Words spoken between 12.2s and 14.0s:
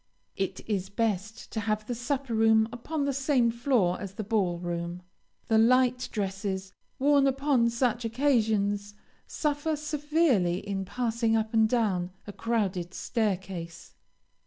a crowded staircase.